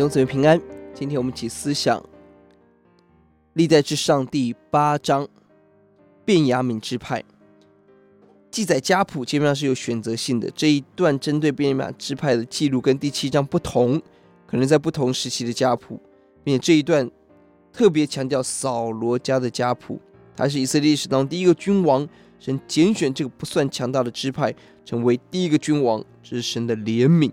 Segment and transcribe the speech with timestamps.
[0.00, 0.58] 弟兄姊妹平安。
[0.94, 2.02] 今天我们一起思想
[3.52, 5.28] 历代至上第八章，
[6.24, 7.22] 便雅悯支派
[8.50, 10.50] 记载家谱基本上是有选择性的。
[10.52, 14.00] 这一段针对便雅悯支派的记录跟第七章不同，
[14.46, 16.00] 可能在不同时期的家谱，
[16.42, 17.10] 并且这一段
[17.70, 20.00] 特别强调扫罗家的家谱，
[20.34, 27.30] 他是以色列历史当中第一个君王，神拣选这个不算强大的支派成为第一个君王，这是神的怜悯。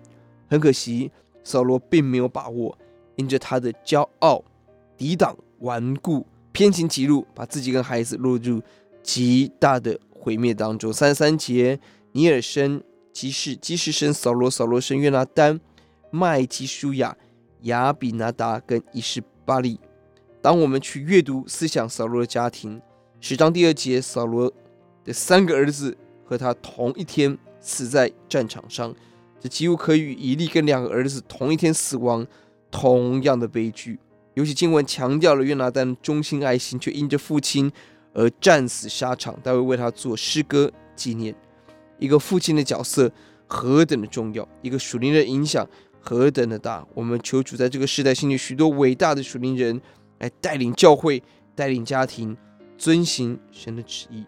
[0.49, 1.09] 很可惜。
[1.48, 2.78] 扫罗并没有把握，
[3.16, 4.44] 因着他的骄傲、
[4.98, 8.62] 抵挡、顽固、偏行己路，把自己跟孩子落入
[9.02, 10.92] 极大的毁灭当中。
[10.92, 11.80] 三十三节，
[12.12, 12.84] 尼尔生
[13.14, 15.58] 基士，基士生扫罗，扫罗生约拿单、
[16.12, 17.16] 麦基舒亚、
[17.62, 19.80] 亚比拿达跟以士巴利。
[20.42, 22.82] 当我们去阅读思想扫罗的家庭，
[23.22, 24.52] 十章第二节，扫罗
[25.06, 28.94] 的三个儿子和他同一天死在战场上。
[29.39, 32.25] 这几乎可以与以利跟两个儿子同一天死亡，
[32.71, 33.99] 同样的悲剧。
[34.33, 37.71] 尤其经文强调了约拿单忠心爱心，却因着父亲
[38.13, 39.39] 而战死沙场。
[39.43, 41.35] 大卫为他做诗歌纪念。
[41.99, 43.11] 一个父亲的角色
[43.47, 45.67] 何等的重要，一个属灵的影响
[45.99, 46.85] 何等的大。
[46.93, 49.80] 我们求主在这个时代兴起许多伟大的属灵人
[50.19, 51.21] 来带领教会、
[51.55, 52.35] 带领家庭，
[52.77, 54.23] 遵行神的旨意。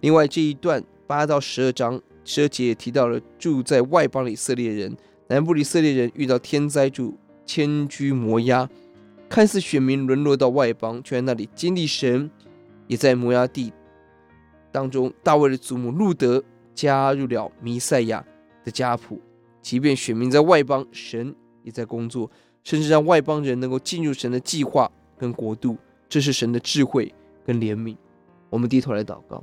[0.00, 2.00] 另外这一段八到十二章。
[2.24, 4.96] 十二节也提到了住在外邦的以色列人，
[5.28, 7.12] 南部的以色列人遇到天灾，就
[7.46, 8.68] 迁居摩押，
[9.28, 12.30] 看似选民沦落到外邦，却在那里经历神，
[12.86, 13.72] 也在摩押地
[14.70, 16.42] 当中，大卫的祖母路得
[16.74, 18.24] 加入了弥赛亚
[18.64, 19.20] 的家谱。
[19.62, 22.30] 即便选民在外邦，神也在工作，
[22.62, 25.76] 甚至让外邦人能够进入神的计划跟国度，
[26.08, 27.12] 这是神的智慧
[27.44, 27.96] 跟怜悯。
[28.48, 29.42] 我们低头来祷告，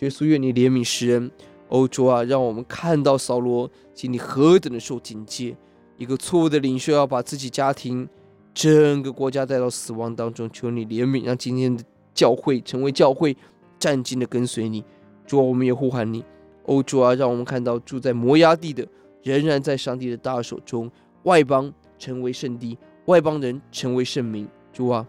[0.00, 1.30] 耶稣愿你怜悯世人。
[1.72, 5.56] 欧主啊，让我们看到扫罗心里何等的受警戒，
[5.96, 8.06] 一个错误的领袖要把自己家庭、
[8.52, 10.48] 整个国家带到死亡当中。
[10.50, 11.82] 求你怜悯，让今天的
[12.12, 13.34] 教会成为教会，
[13.78, 14.84] 战兢的跟随你。
[15.26, 16.22] 主啊，我们也呼喊你。
[16.66, 18.86] 欧主啊，让我们看到住在摩押地的
[19.22, 20.90] 仍然在上帝的大手中，
[21.22, 24.46] 外邦成为圣地，外邦人成为圣民。
[24.74, 25.06] 主啊，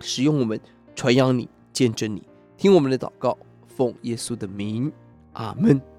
[0.00, 0.58] 使用我们
[0.96, 2.24] 传扬你，见证你，
[2.56, 3.38] 听我们的祷告，
[3.68, 4.90] 奉耶稣的名。
[5.34, 5.93] 阿门。